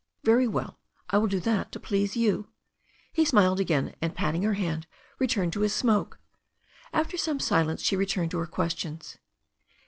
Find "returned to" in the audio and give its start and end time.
5.19-5.59, 7.95-8.39